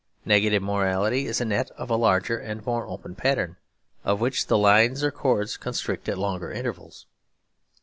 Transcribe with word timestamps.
Negative 0.25 0.63
morality 0.63 1.27
is 1.27 1.39
a 1.41 1.45
net 1.45 1.69
of 1.77 1.91
a 1.91 1.95
larger 1.95 2.35
and 2.35 2.65
more 2.65 2.87
open 2.87 3.13
pattern, 3.13 3.57
of 4.03 4.19
which 4.19 4.47
the 4.47 4.57
lines 4.57 5.03
or 5.03 5.11
cords 5.11 5.57
constrict 5.57 6.09
at 6.09 6.17
longer 6.17 6.51
intervals. 6.51 7.05